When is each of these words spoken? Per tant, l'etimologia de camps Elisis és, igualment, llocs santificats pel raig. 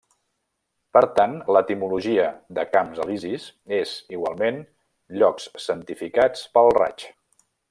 Per 0.97 1.01
tant, 1.19 1.35
l'etimologia 1.55 2.25
de 2.59 2.65
camps 2.71 3.03
Elisis 3.05 3.47
és, 3.83 3.95
igualment, 4.19 4.61
llocs 5.21 5.49
santificats 5.69 6.47
pel 6.59 6.77
raig. 6.81 7.11